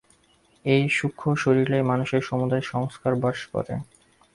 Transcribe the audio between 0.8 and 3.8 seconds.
সূক্ষ্মশরীরেই মানুষের সমুদয় সংস্কার বাস করে।